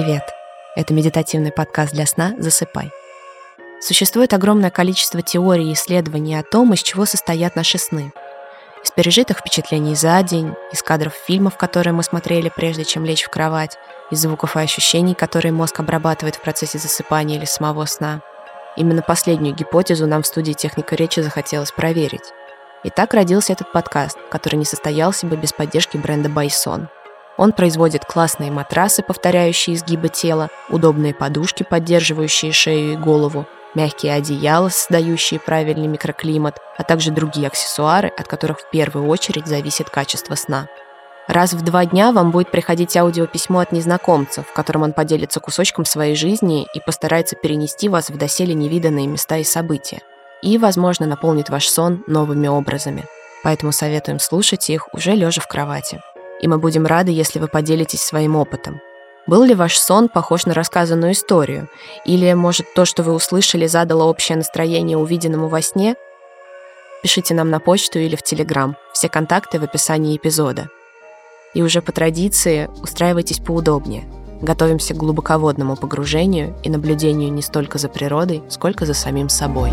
[0.00, 0.32] Привет!
[0.76, 2.92] Это медитативный подкаст для сна «Засыпай».
[3.80, 8.12] Существует огромное количество теорий и исследований о том, из чего состоят наши сны.
[8.84, 13.28] Из пережитых впечатлений за день, из кадров фильмов, которые мы смотрели прежде, чем лечь в
[13.28, 13.76] кровать,
[14.12, 18.20] из звуков и ощущений, которые мозг обрабатывает в процессе засыпания или самого сна.
[18.76, 22.32] Именно последнюю гипотезу нам в студии «Техника речи» захотелось проверить.
[22.84, 26.88] И так родился этот подкаст, который не состоялся бы без поддержки бренда Байсон–
[27.38, 34.68] он производит классные матрасы, повторяющие изгибы тела, удобные подушки, поддерживающие шею и голову, мягкие одеяла,
[34.68, 40.66] создающие правильный микроклимат, а также другие аксессуары, от которых в первую очередь зависит качество сна.
[41.28, 45.84] Раз в два дня вам будет приходить аудиописьмо от незнакомца, в котором он поделится кусочком
[45.84, 50.00] своей жизни и постарается перенести вас в доселе невиданные места и события.
[50.42, 53.04] И, возможно, наполнит ваш сон новыми образами.
[53.44, 56.00] Поэтому советуем слушать их уже лежа в кровати
[56.40, 58.80] и мы будем рады, если вы поделитесь своим опытом.
[59.26, 61.68] Был ли ваш сон похож на рассказанную историю?
[62.06, 65.96] Или, может, то, что вы услышали, задало общее настроение увиденному во сне?
[67.02, 68.76] Пишите нам на почту или в Телеграм.
[68.94, 70.68] Все контакты в описании эпизода.
[71.52, 74.04] И уже по традиции устраивайтесь поудобнее.
[74.40, 79.70] Готовимся к глубоководному погружению и наблюдению не столько за природой, сколько за самим собой.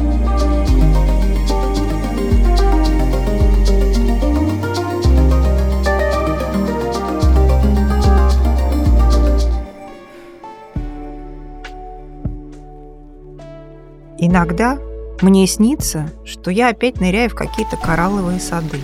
[14.18, 14.80] Иногда
[15.22, 18.80] мне снится, что я опять ныряю в какие-то коралловые сады,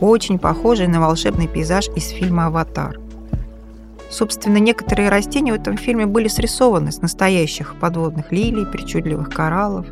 [0.00, 2.98] очень похожие на волшебный пейзаж из фильма «Аватар».
[4.10, 9.86] Собственно, некоторые растения в этом фильме были срисованы с настоящих подводных лилий, причудливых кораллов.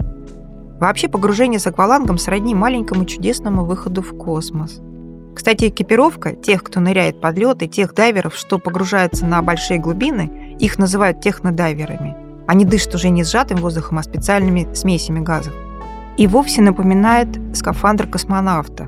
[0.81, 4.81] Вообще погружение с аквалангом сродни маленькому чудесному выходу в космос.
[5.37, 10.57] Кстати, экипировка тех, кто ныряет под лед, и тех дайверов, что погружаются на большие глубины,
[10.59, 12.17] их называют технодайверами–
[12.49, 15.53] они дышат уже не сжатым воздухом, а специальными смесями газов.
[16.17, 18.87] И вовсе напоминает скафандр космонавта.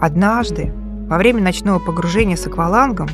[0.00, 0.72] Однажды,
[1.08, 3.10] во время ночного погружения с аквалангом,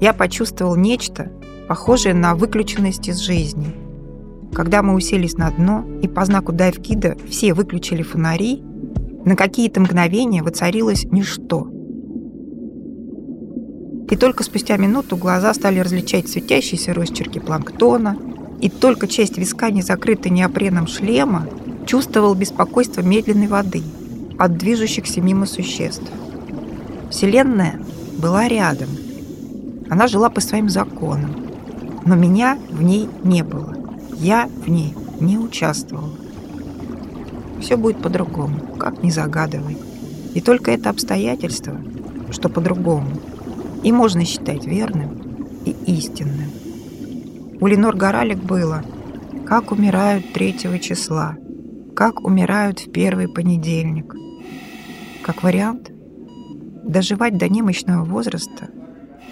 [0.00, 1.32] я почувствовал нечто,
[1.66, 3.74] похожее на выключенность из жизни.
[4.54, 8.62] Когда мы уселись на дно и по знаку дайв-кида все выключили фонари,
[9.24, 11.68] на какие-то мгновения воцарилось ничто–
[14.10, 18.16] и только спустя минуту глаза стали различать светящиеся росчерки планктона,
[18.60, 21.46] и только часть виска, не закрыта неопреном шлема,
[21.86, 23.82] чувствовал беспокойство медленной воды
[24.36, 26.10] от движущихся мимо существ.
[27.10, 27.80] Вселенная
[28.18, 28.88] была рядом.
[29.88, 31.46] Она жила по своим законам.
[32.04, 33.76] Но меня в ней не было.
[34.18, 36.10] Я в ней не участвовала.
[37.60, 39.76] Все будет по-другому, как ни загадывай.
[40.34, 41.76] И только это обстоятельство,
[42.30, 43.08] что по-другому–
[43.82, 46.50] и можно считать верным и истинным.
[47.60, 48.84] У Ленор Горалик было
[49.46, 51.36] «Как умирают третьего числа»,
[51.94, 54.14] «Как умирают в первый понедельник».
[55.22, 55.90] Как вариант,
[56.84, 58.68] доживать до немощного возраста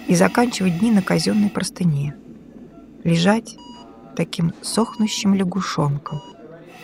[0.07, 2.15] и заканчивать дни на казенной простыне,
[3.03, 3.57] лежать
[4.15, 6.21] таким сохнущим лягушонком.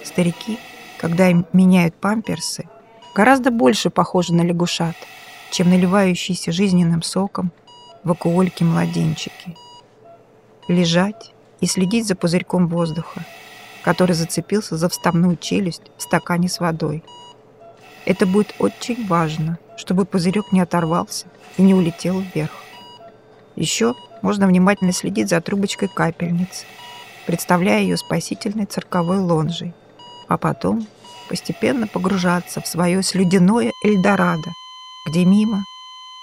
[0.04, 0.58] Старики,
[1.00, 2.68] когда им меняют памперсы,
[3.16, 4.96] гораздо больше похожи на лягушат–
[5.52, 7.52] чем наливающиеся жизненным соком
[8.04, 9.56] вакуольки младенчики.
[10.68, 13.26] Лежать и следить за пузырьком воздуха,
[13.84, 17.04] который зацепился за вставную челюсть в стакане с водой.
[18.06, 21.26] Это будет очень важно, чтобы пузырек не оторвался
[21.58, 22.52] и не улетел вверх.
[23.56, 26.66] Еще можно внимательно следить за трубочкой капельницы,
[27.26, 29.74] представляя ее спасительной цирковой лонжей,
[30.28, 30.88] а потом
[31.30, 34.52] постепенно погружаться в свое слюдяное Эльдорадо,
[35.06, 35.66] где мимо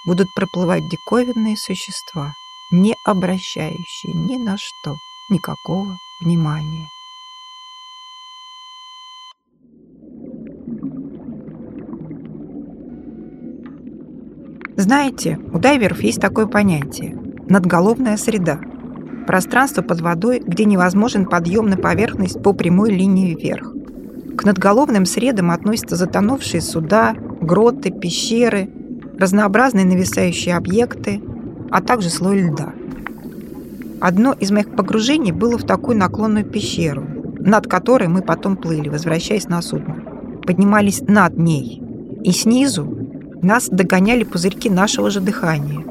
[0.03, 2.35] будут проплывать диковинные существа,
[2.69, 4.99] не обращающие ни на что
[5.29, 6.89] никакого внимания.
[14.75, 18.59] Знаете, у дайверов есть такое понятие– надголовная среда.
[19.27, 23.71] Пространство под водой, где невозможен подъем на поверхность по прямой линии вверх.
[24.35, 27.15] К надголовным средам относятся затонувшие суда,
[27.45, 28.69] гроты, пещеры,
[29.17, 31.21] разнообразные нависающие объекты,
[31.69, 32.73] а также слой льда.
[33.99, 37.05] Одно из моих погружений было в такую наклонную пещеру,
[37.39, 39.95] над которой мы потом плыли, возвращаясь на судно.
[40.45, 41.81] Поднимались над ней,
[42.23, 42.97] и снизу
[43.41, 45.85] нас догоняли пузырьки нашего же дыхания.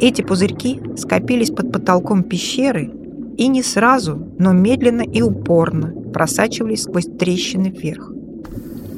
[0.00, 2.92] Эти пузырьки скопились под потолком пещеры
[3.36, 8.12] и не сразу, но медленно и упорно просачивались сквозь трещины вверх.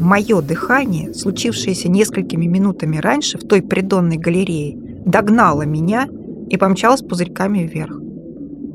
[0.00, 6.08] Мое дыхание, случившееся несколькими минутами раньше в той придонной галерее, догнало меня
[6.48, 8.00] и помчалась пузырьками вверх.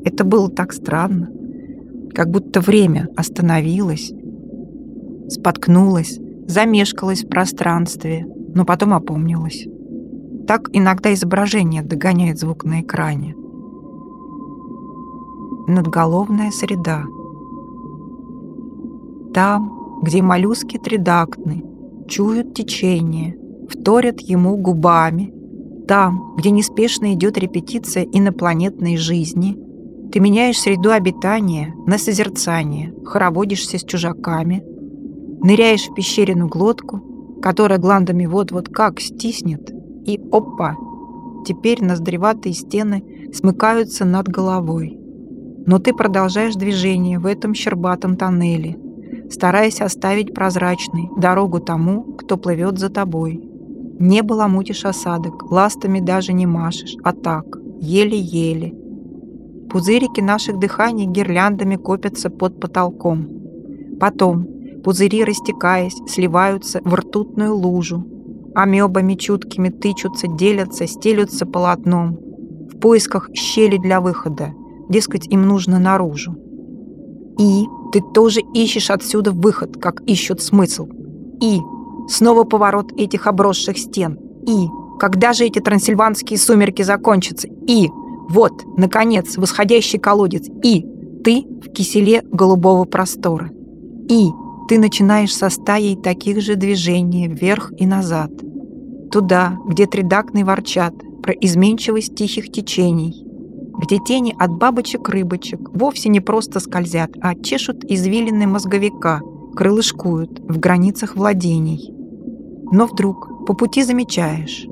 [0.04, 1.28] Это было так странно,
[2.14, 4.12] как будто время остановилось,
[5.28, 8.24] споткнулось, замешкалось в пространстве,
[8.54, 9.66] но потом опомнилось.
[10.46, 13.34] Так иногда изображение догоняет звук на экране.
[15.66, 17.02] Надголовная среда.
[19.34, 21.64] Там, где моллюски тридактны,
[22.08, 23.36] чуют течение,
[23.68, 25.32] вторят ему губами.
[25.88, 29.56] Там, где неспешно идет репетиция инопланетной жизни,
[30.12, 34.62] ты меняешь среду обитания на созерцание, хороводишься с чужаками,
[35.42, 39.72] ныряешь в пещерину глотку, которая гландами вот-вот как стиснет,
[40.04, 40.76] и опа!
[41.46, 44.98] Теперь ноздреватые стены смыкаются над головой.
[45.66, 48.76] Но ты продолжаешь движение в этом щербатом тоннеле,
[49.30, 53.40] стараясь оставить прозрачной дорогу тому, кто плывет за тобой.
[53.98, 57.44] Не баламутишь осадок, ластами даже не машешь, а так,
[57.80, 58.74] еле-еле.
[59.70, 63.28] Пузырики наших дыханий гирляндами копятся под потолком.
[63.98, 64.46] Потом
[64.84, 68.04] пузыри, растекаясь, сливаются в ртутную лужу.
[68.54, 72.18] Амебами чуткими тычутся, делятся, стелются полотном.
[72.72, 74.52] В поисках щели для выхода.
[74.88, 76.36] Дескать, им нужно наружу.
[77.38, 80.88] И ты тоже ищешь отсюда выход, как ищут смысл.
[81.40, 81.60] И
[82.08, 84.18] снова поворот этих обросших стен.
[84.46, 84.66] И
[84.98, 87.48] когда же эти трансильванские сумерки закончатся?
[87.66, 87.88] И
[88.28, 90.48] вот, наконец, восходящий колодец.
[90.62, 90.84] И
[91.22, 93.50] ты в киселе голубого простора.
[94.08, 94.30] И
[94.68, 98.30] ты начинаешь со стаей таких же движений вверх и назад.
[99.10, 103.25] Туда, где тридакны ворчат про изменчивость тихих течений,
[103.78, 109.20] где тени от бабочек-рыбочек вовсе не просто скользят, а чешут извилины мозговика,
[109.54, 111.92] крылышкуют в границах владений.
[112.72, 114.66] Но вдруг по пути замечаешь,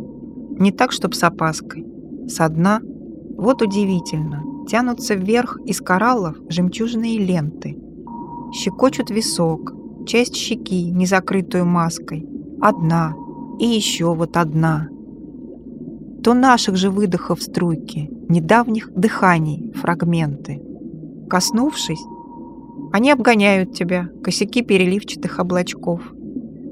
[0.59, 1.85] не так, чтоб с опаской,
[2.29, 2.81] со дна,
[3.37, 7.77] вот удивительно, тянутся вверх из кораллов жемчужные ленты,
[8.53, 9.75] щекочут висок,
[10.07, 12.27] часть щеки, не закрытую маской,
[12.61, 13.15] одна
[13.59, 14.89] и еще вот одна.
[16.23, 20.63] То наших же выдохов струйки, недавних дыханий фрагменты.
[21.29, 22.03] Коснувшись,
[22.93, 26.01] они обгоняют тебя, косяки переливчатых облачков,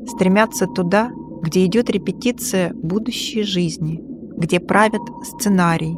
[0.06, 1.10] стремятся туда,
[1.42, 4.00] где идет репетиция будущей жизни,
[4.36, 5.96] где правят сценарий,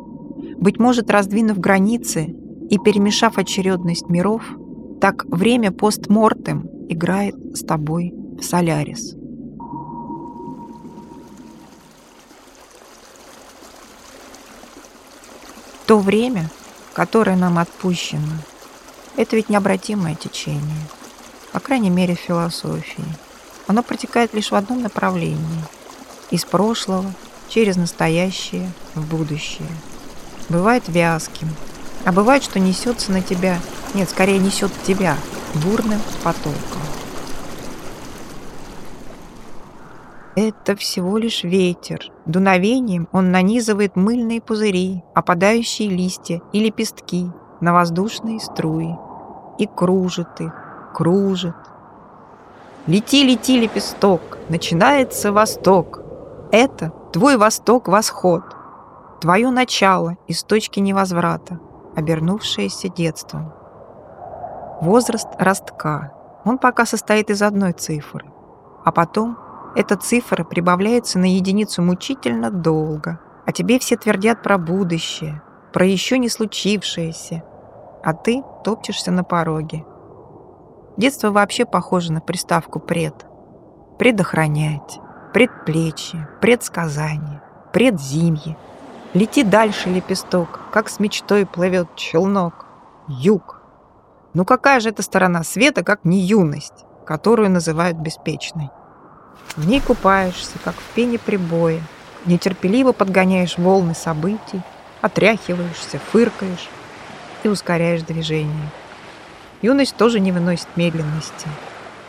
[0.59, 2.35] быть может, раздвинув границы
[2.71, 4.43] и перемешав очередность миров,
[5.01, 9.15] так время постмортем играет с тобой в Солярис.
[15.87, 16.51] То время,
[16.93, 18.39] которое нам отпущено,
[19.17, 20.89] это ведь необратимое течение,
[21.53, 23.05] по крайней мере в философии.
[23.67, 25.65] Оно протекает лишь в одном направлении–
[26.31, 27.13] из прошлого
[27.49, 29.69] через настоящее в будущее.
[30.49, 31.49] Бывает вязким,
[32.05, 33.61] а бывает, что несется на тебя,
[33.95, 35.17] нет, скорее несет тебя
[35.55, 36.83] бурным потоком.
[40.37, 42.11] Это всего лишь ветер.
[42.27, 48.97] Дуновением он нанизывает мыльные пузыри, опадающие листья и лепестки на воздушные струи
[49.59, 50.53] и кружит их,
[50.93, 51.55] кружит.
[52.89, 56.01] Лети, лети, лепесток, начинается восток.
[56.51, 58.43] Это твой восток-восход,
[59.21, 61.61] твое начало из точки невозврата,
[61.95, 63.53] обернувшееся детством.
[64.81, 66.13] Возраст ростка.
[66.45, 68.27] Он пока состоит из одной цифры,
[68.85, 69.39] а потом
[69.77, 76.19] эта цифра прибавляется на единицу мучительно долго, а тебе все твердят про будущее, про еще
[76.19, 77.43] не случившееся,
[78.03, 79.85] а ты топчешься на пороге.
[80.97, 83.27] Детство вообще похоже на приставку «пред».
[83.99, 85.01] Предохранять,
[85.33, 88.57] предплечье, предсказание, предзимье.
[89.13, 92.67] Лети дальше, лепесток, как с мечтой плывет челнок.
[93.07, 93.61] Юг.
[94.35, 98.71] Ну какая же эта сторона света, как не юность, которую называют беспечной?
[99.57, 101.81] В ней купаешься, как в пене прибоя,
[102.27, 104.61] нетерпеливо подгоняешь волны событий,
[105.01, 106.69] отряхиваешься, фыркаешь
[107.43, 108.71] и ускоряешь движение.
[109.63, 111.49] Юность тоже не выносит медленности.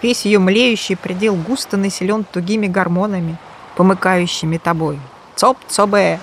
[0.02, 3.38] Весь ее млеющий предел густо населен тугими гормонами,
[3.76, 5.00] помыкающими тобой.
[5.36, 6.20] Цоп-цобе!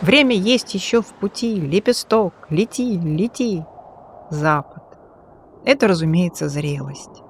[0.00, 3.64] Время есть еще в пути, лепесток, лети, лети.
[4.30, 4.82] Запад.
[5.64, 7.22] Это, разумеется, зрелость.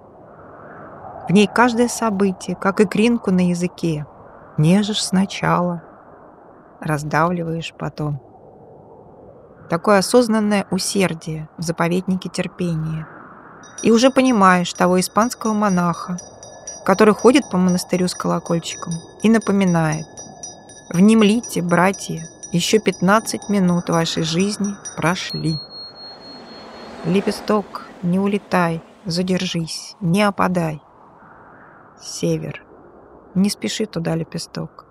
[1.30, 4.04] В ней каждое событие, как икринку на языке.
[4.58, 5.80] Нежишь сначала,
[6.80, 8.20] раздавливаешь потом.
[9.68, 13.06] Такое осознанное усердие в заповеднике терпения.
[13.84, 16.18] И уже понимаешь того испанского монаха,
[16.84, 20.06] который ходит по монастырю с колокольчиком и напоминает
[20.92, 25.60] «Внемлите, братья, Еще 15 минут вашей жизни прошли.
[27.04, 30.82] Лепесток, не улетай, задержись, не опадай.
[32.00, 32.64] Север.
[33.34, 34.86] Не спеши туда, лепесток.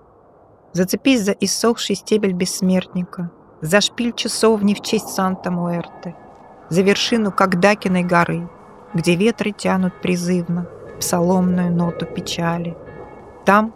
[0.73, 6.15] Зацепись за иссохший стебель бессмертника, за шпиль часовни в честь Санта-Муэрте,
[6.69, 8.47] за вершину Кагдакиной горы,
[8.93, 10.67] где ветры тянут призывно
[10.99, 12.77] псаломную ноту печали.
[13.43, 13.73] Там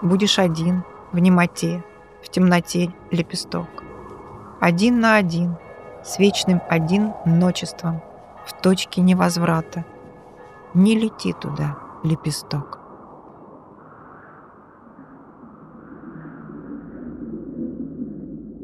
[0.00, 1.84] будешь один, в немоте,
[2.24, 3.68] в темноте лепесток.
[4.60, 5.56] Один на один,
[6.02, 8.02] с вечным один ночеством,
[8.44, 9.84] в точке невозврата.
[10.74, 12.78] Не лети туда, лепесток.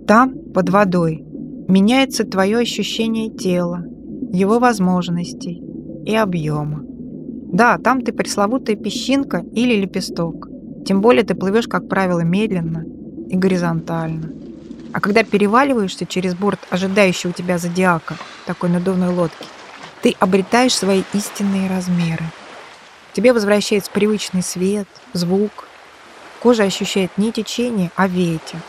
[0.06, 1.22] Там, под водой,
[1.68, 3.84] меняется твое ощущение тела,
[4.32, 5.62] его возможностей
[6.06, 6.82] и объема.
[7.52, 10.48] Да, там ты пресловутая песчинка или лепесток.
[10.86, 12.84] Тем более ты плывешь, как правило, медленно
[13.28, 14.32] и горизонтально.
[14.92, 18.16] А когда переваливаешься через борт ожидающего тебя зодиака,
[18.46, 19.46] такой надувной лодки,
[20.02, 22.24] ты обретаешь свои истинные размеры.
[23.18, 25.66] Тебе возвращается привычный свет, звук.
[26.38, 28.60] Кожа ощущает не течение, а ветер.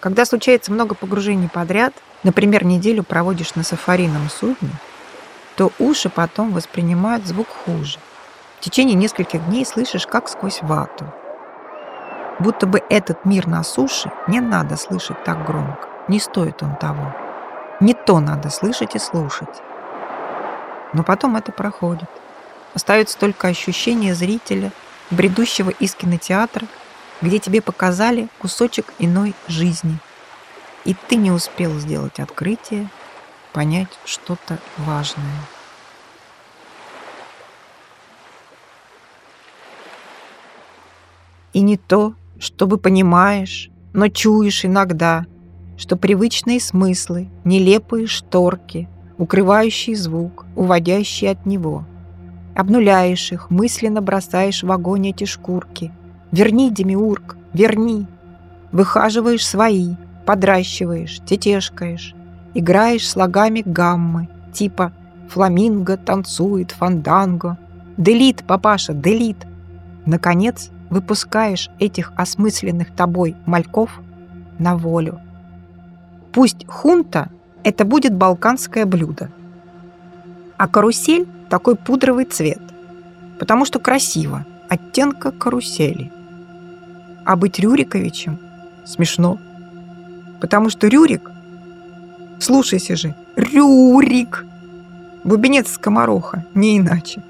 [0.00, 4.70] Когда случается много погружений подряд, например, неделю проводишь на сафарином судне,
[5.54, 7.98] то уши потом воспринимают звук хуже.
[8.58, 11.04] В течение нескольких дней слышишь, как сквозь вату.
[12.38, 15.90] Будто бы этот мир на суше не надо слышать так громко.
[16.08, 17.14] Не стоит он того.
[17.80, 19.60] Не то надо слышать и слушать.
[20.94, 22.08] Но потом это проходит.
[22.76, 24.70] Остается только ощущение зрителя,
[25.10, 26.68] бредущего из кинотеатра
[27.22, 29.98] где тебе показали кусочек иной жизни.
[30.84, 32.88] И ты не успел сделать открытие,
[33.52, 35.24] понять что-то важное.
[41.52, 45.24] И не то, чтобы понимаешь, но чуешь иногда,
[45.78, 51.86] что привычные смыслы, нелепые шторки, укрывающие звук, уводящие от него.
[52.56, 55.92] Обнуляешь их, мысленно бросаешь в огонь эти шкурки—
[56.32, 58.06] Верни, Демиург, верни.
[58.72, 59.94] Выхаживаешь свои,
[60.26, 62.14] подращиваешь, тетешкаешь,
[62.52, 64.92] играешь слогами гаммы, типа
[65.30, 67.58] «Фламинго танцует фанданго»,
[67.96, 69.46] «Делит, папаша, делит».
[70.04, 74.00] Наконец, выпускаешь этих осмысленных тобой мальков
[74.58, 75.20] на волю.
[76.32, 77.30] Пусть хунта–
[77.64, 79.30] это будет балканское блюдо,
[80.56, 82.60] а карусель– такой пудровый цвет,
[83.38, 86.12] потому что красиво, оттенка карусели.
[87.24, 88.38] А быть Рюриковичем
[88.84, 89.38] смешно.
[90.40, 91.30] Потому что Рюрик,
[92.38, 94.44] слушайся же, Рюрик,
[95.24, 97.22] бубенец скомороха, не иначе.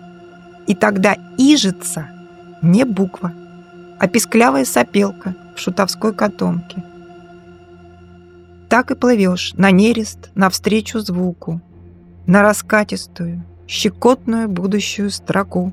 [0.67, 2.09] И тогда ижица
[2.63, 3.33] не буква,
[3.99, 6.83] а писклявая сопелка в шутовской котомке.
[8.69, 11.61] Так и плывешь на нерест навстречу звуку,
[12.27, 15.73] на раскатистую, щекотную будущую строку,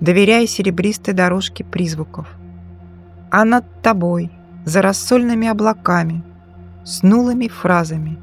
[0.00, 2.26] доверяя серебристой дорожке призвуков–
[3.32, 4.30] а над тобой,
[4.66, 6.22] за рассольными облаками,
[6.84, 8.18] с нулыми фразами,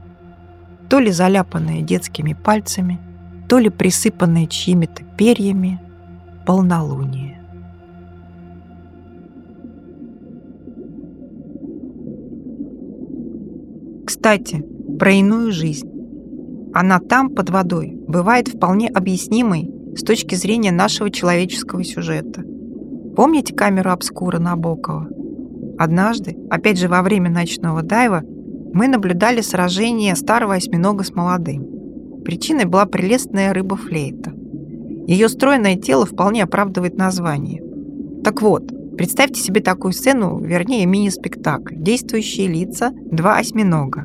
[0.87, 2.99] то ли заляпанные детскими пальцами,
[3.47, 5.81] то ли присыпанные чьими-то перьями,
[6.45, 7.41] полнолуние.
[14.05, 14.63] Кстати,
[14.99, 15.98] про иную жизнь.
[16.73, 22.43] Она там, под водой, бывает вполне объяснимой с точки зрения нашего человеческого сюжета.
[23.15, 25.07] Помните камеру обскура Набокова?
[25.77, 28.21] Однажды, опять же во время ночного дайва,
[28.73, 31.65] мы наблюдали сражение старого осьминога с молодым.
[32.23, 34.33] Причиной была прелестная рыба-флейта.
[35.07, 37.63] Ее стройное тело вполне оправдывает название.
[38.23, 41.75] Так вот, представьте себе такую сцену, вернее мини-спектакль.
[41.77, 44.03] Действующие лица– два осьминога.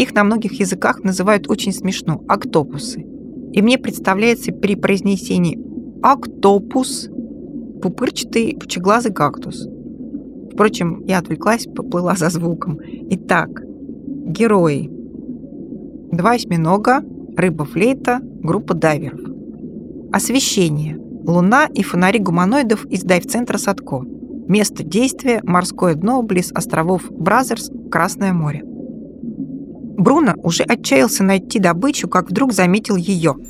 [0.00, 3.04] Их на многих языках называют очень смешно– октопусы.
[3.52, 5.60] И мне представляется при произнесении
[6.02, 7.10] «октопус»
[7.82, 9.68] пупырчатый пучеглазый кактус.
[10.54, 12.78] Впрочем, я отвлеклась, поплыла за звуком.
[13.10, 13.50] Итак,
[14.26, 14.90] герои.
[16.12, 17.02] Два осьминога,
[17.36, 19.20] рыба-флейта, группа дайверов.
[20.12, 20.96] Освещение.
[21.26, 24.06] Луна и фонари гуманоидов из дайв-центра Садко.
[24.48, 28.64] Место действия– морское дно близ островов Бразерс, Красное море.
[30.00, 33.36] Бруно уже отчаялся найти добычу, как вдруг заметил ее–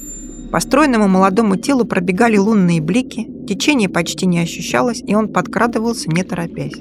[0.51, 6.25] по стройному молодому телу пробегали лунные блики, течение почти не ощущалось, и он подкрадывался, не
[6.25, 6.75] торопясь.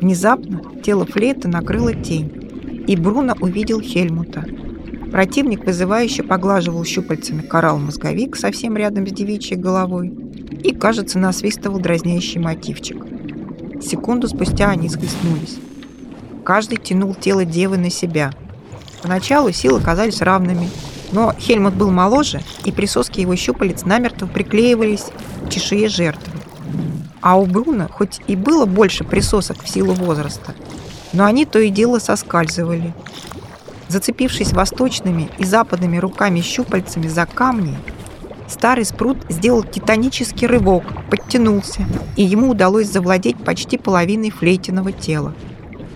[0.00, 4.44] Внезапно тело флейта накрыло тень, и Бруно увидел Хельмута.
[5.12, 10.12] Противник вызывающе поглаживал щупальцами коралл-мозговик совсем рядом с девичьей головой
[10.64, 12.96] и, кажется, насвистывал дразнящий мотивчик.
[13.80, 15.58] Секунду спустя они схлестнулись.
[16.44, 18.32] Каждый тянул тело девы на себя.
[19.02, 20.70] Поначалу силы казались равными,
[21.12, 25.06] но Хельмут был моложе, и присоски его щупалец намертво приклеивались
[25.46, 26.32] к чешуе жертвы.
[27.20, 30.54] А у Бруна хоть и было больше присосок в силу возраста,
[31.12, 32.94] но они то и дело соскальзывали.
[33.88, 37.76] Зацепившись восточными и западными руками-щупальцами за камни,
[38.46, 41.86] старый спрут сделал титанический рывок, подтянулся,
[42.16, 45.34] и ему удалось завладеть почти половиной флейтиного тела.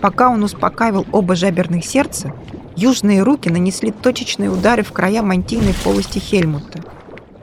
[0.01, 2.33] Пока он успокаивал оба жаберных сердца,
[2.75, 6.83] южные руки нанесли точечные удары в края мантийной полости Хельмута,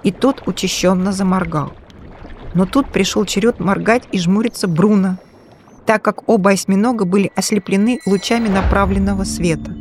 [0.02, 1.72] и тот учащенно заморгал.
[2.54, 5.18] Но тут пришел черед моргать и жмуриться Бруно,
[5.86, 9.72] так как оба осьминога были ослеплены лучами направленного света.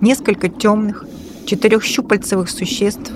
[0.00, 1.04] Несколько темных,
[1.46, 3.12] четырехщупальцевых существ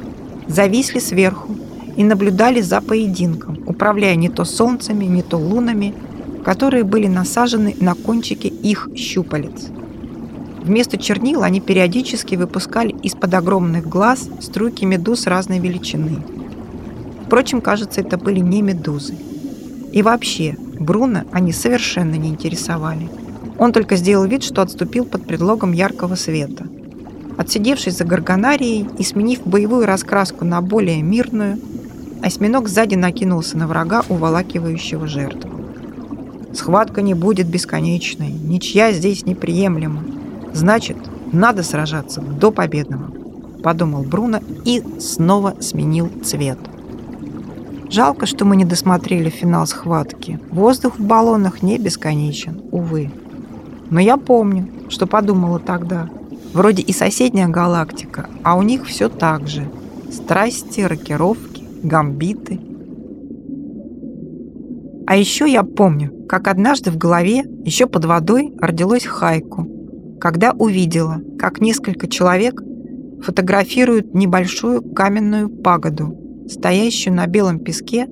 [0.49, 1.57] зависли сверху
[1.97, 5.95] и наблюдали за поединком, управляя не то солнцами, не то лунами,
[6.45, 9.69] которые были насажены на кончики их щупалец.
[10.63, 16.19] Вместо чернил они периодически выпускали из-под огромных глаз струйки медуз разной величины–
[17.31, 19.15] Впрочем, кажется, это были не медузы.
[19.93, 23.09] И вообще, Бруно они совершенно не интересовали.
[23.57, 26.67] Он только сделал вид, что отступил под предлогом яркого света.
[27.39, 31.61] Отсидевшись за горгонарией и сменив боевую раскраску на более мирную,
[32.21, 35.53] осьминог сзади накинулся на врага, уволакивающего жертву.
[36.53, 40.03] Схватка не будет бесконечной, ничья здесь неприемлема.
[40.53, 40.97] Значит,
[41.33, 43.11] надо сражаться до победного,
[43.63, 46.59] подумал Бруно и снова сменил цвет.
[47.91, 50.39] Жалко, что мы не досмотрели финал схватки.
[50.51, 53.11] Воздух в баллонах не бесконечен, увы.
[53.91, 56.09] Но я помню, что подумала тогда.
[56.53, 59.69] Вроде и соседняя галактика, а у них все так же.
[60.11, 62.61] Страсти, рокировки, гамбиты.
[65.07, 69.67] А еще я помню, как однажды в голове, еще под водой, родилось хайку,
[70.21, 72.63] когда увидела, как несколько человек
[73.23, 76.17] фотографируют небольшую каменную пагоду,
[76.49, 78.07] стоящую на белом песке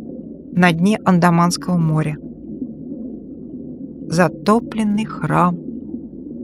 [0.52, 2.16] на дне Андаманского моря.
[4.08, 5.58] Затопленный храм.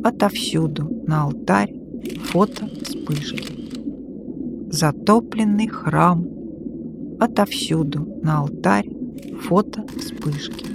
[0.05, 1.73] Отовсюду на алтарь
[2.25, 4.69] фото вспышки.
[4.71, 6.27] Затопленный храм.
[7.19, 8.91] Отовсюду на алтарь
[9.41, 10.75] фото вспышки.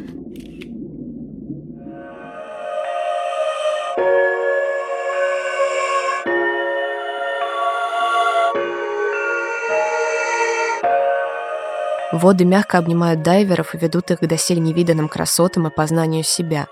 [12.11, 16.65] Воды мягко обнимают дайверов и ведут их к доселе невиданным красотам и познанию себя,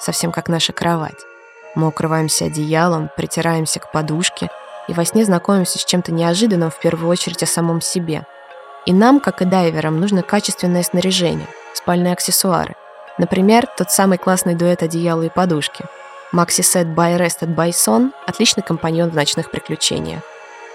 [0.00, 1.18] совсем как наша кровать.
[1.74, 4.48] Мы укрываемся одеялом, притираемся к подушке
[4.88, 8.24] и во сне знакомимся с чем-то неожиданным в первую очередь о самом себе.
[8.86, 12.74] И нам, как и дайверам, нужно качественное снаряжение, спальные аксессуары.
[13.18, 15.84] Например, тот самый классный дуэт одеяла и подушки.
[16.32, 20.22] Maxi Set by Rest at Bison– отличный компаньон в ночных приключениях.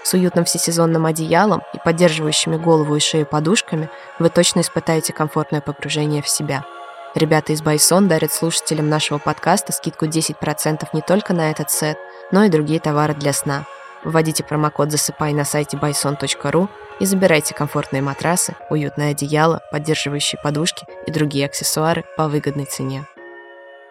[0.04, 3.88] С уютным всесезонным одеялом и поддерживающими голову и шею подушками
[4.18, 6.66] вы точно испытаете комфортное погружение в себя.
[7.14, 11.96] Ребята из Байсон дарят слушателям нашего подкаста скидку 10% не только на этот сет,
[12.30, 13.64] но и другие товары для сна.
[14.04, 16.68] Вводите промокод «Засыпай» на сайте bison.ru
[17.00, 23.06] и забирайте комфортные матрасы, уютное одеяло, поддерживающие подушки и другие аксессуары по выгодной цене.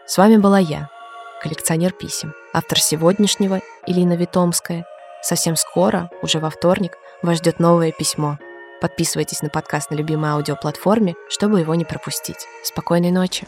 [0.05, 0.89] С вами была я,
[1.41, 4.85] коллекционер писем, автор сегодняшнего Илина Витомская
[5.23, 8.37] Совсем скоро, уже во вторник, вас ждет новое письмо.
[8.81, 12.45] Подписывайтесь на подкаст на любимой аудиоплатформе, чтобы его не пропустить.
[12.61, 13.47] Спокойной ночи!